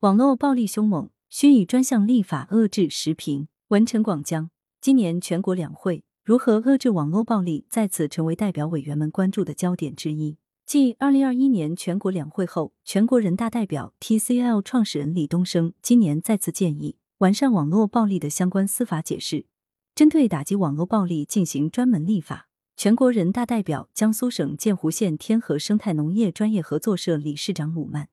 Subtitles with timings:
[0.00, 3.48] 网络暴力凶猛，需以专项立法遏制时评。
[3.70, 4.48] 文陈广江，
[4.80, 10.38] 今年全国两会如何遏制网络暴力，再次成为代表委员们关注的焦点之一。
[10.64, 19.46] 继二零二一年全国两会后，全国人大代表、TCL 创始人李东生今年再次建议完善网络暴力的相关司法解释，
[19.96, 22.48] 针对打击网络暴力进行专门立法。
[22.76, 28.08] 全国人大代表、江苏省建湖县天河生态农业专业合作社理事长鲁曼。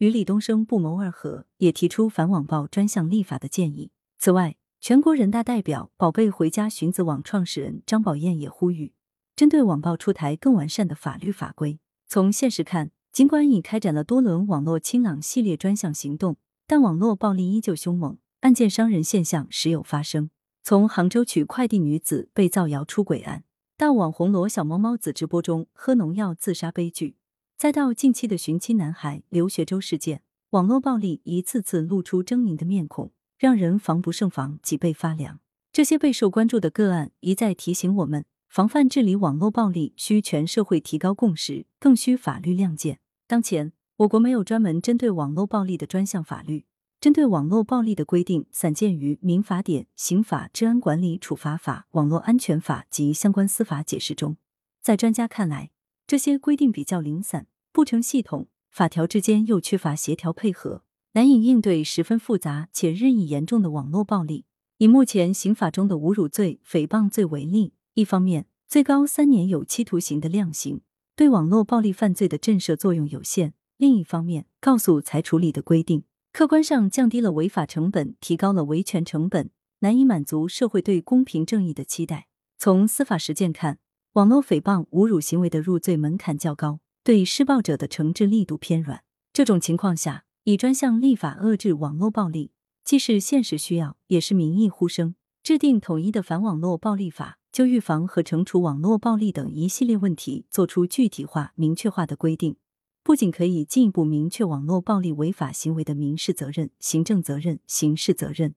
[0.00, 3.90] 与李东生不谋而合，也提出反网暴专项立法的建议。
[4.18, 8.94] 此外，全国人大代表、宝贝回家寻子网创始人张宝燕也呼吁，
[9.36, 11.80] 针对网暴出台更完善的法律法规。
[12.06, 20.30] 从现实看，尽管已开展了多轮网络清朗系列专项行动，但网络暴力依旧凶猛，案件伤人现象时有发生。
[20.62, 23.44] 从杭州取快递女子被造谣出轨案，
[23.76, 27.18] 到网红罗小猫猫子直播中喝农药自杀悲剧。
[27.60, 35.40] 再到近期的寻亲男孩刘学周事件，网络暴力一次次露出狰狞的面孔，让人防不胜防，脊背发凉。
[35.70, 42.98] 这些备受关注的个案一再提醒我们，防范治理网络暴力需全社会提高共识，更需法律亮剑。
[43.26, 46.64] 当前，我国没有专门针对网络暴力的专项法律，
[46.98, 54.38] 针对网络暴力的规定散见于民法典、刑法、治安管理处罚法、网络安全法及相关司法解释中。
[54.80, 55.70] 在专家看来，
[56.06, 57.48] 这些规定比较零散。
[57.72, 60.82] 不成系统，法条之间又缺乏协调配合，
[61.12, 64.44] 难以应对十分复杂且日益严重的网络暴力。
[64.78, 70.80] 以目前刑法中的侮辱罪、诽谤罪为例，一方面最高三年有期徒刑的量刑，
[71.14, 79.50] 对网络暴力犯罪的震慑作用有限；另一方面，告诉才处理的规定，客观上降低了违法成本，提高了维权成本，
[79.80, 82.26] 难以满足社会对公平正义的期待。
[82.58, 83.78] 从司法实践看，
[84.14, 86.80] 网络诽谤、侮辱行为的入罪门槛较高。
[87.02, 92.52] 对施暴者的惩治力度偏软，这种情况下，以专项立法遏制网络暴力，
[92.84, 95.14] 既是现实需要，也是民意呼声。
[95.42, 102.56] 制定统一的反网络暴力法，就预防和惩处网络暴力等一系列问题做出具体化、明确化的规定，
[103.02, 108.54] 不仅可以进一步明确网络暴力违法行为的民事责任、行政责任、刑事责任，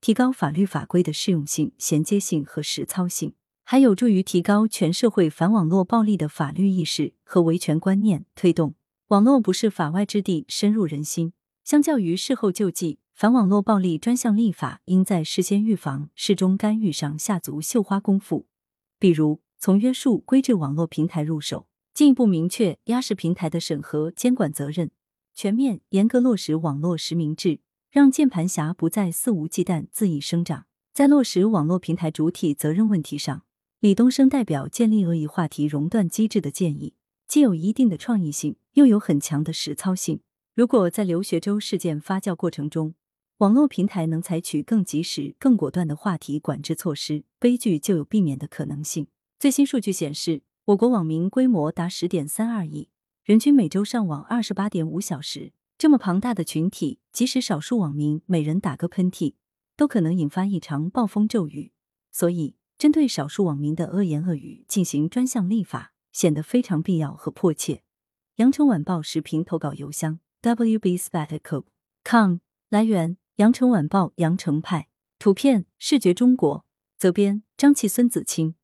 [0.00, 3.34] 提高法律法规的适用性、衔接性和实操性。
[3.68, 8.76] 还有助于提高全社会反网络暴力的法律意识和维权观念，推动
[9.08, 11.32] 网络不是法外之地深入人心。
[11.64, 18.46] 相较于事后救济，反网络暴力专项立法应在事先预防、事中干预上下足绣花功夫。
[19.00, 24.92] 比如，从约束规制网络平台入手，进一步明确压实平台的审核监管责任，
[25.34, 27.58] 全面严格落实网络实名制，
[27.90, 30.66] 让键盘侠不再肆无忌惮恣意生长。
[30.94, 33.42] 在落实网络平台主体责任问题上，
[33.86, 36.94] 李东生代表建立恶意话题熔断机制的建议，
[37.28, 40.22] 既有一定的创意性，又有很强的实操性。
[40.56, 42.96] 如果在刘学周事件发酵过程中，
[43.36, 49.06] 网络平台能采取更及时、更果断的话题管制措施，悲剧就有避免的可能性。
[49.38, 52.88] 最新数据显示，我国网民规模达十点三二亿，
[53.22, 55.52] 人均每周上网二十八点五小时。
[55.78, 59.34] 这么庞大的群体，即使少数网民每人打个喷嚏，
[59.76, 61.70] 都可能引发一场暴风骤雨。
[62.10, 62.56] 所以。
[62.78, 67.82] 针对少数网民的恶言恶语进行专项立法，显得非常必要和迫切。
[68.36, 72.36] 羊城晚报时评投稿邮箱：wbspectacle.com。
[72.68, 74.88] 来源：羊城晚报羊城派。
[75.18, 76.66] 图片：视觉中国。
[76.98, 78.55] 责编：张琪、孙子清。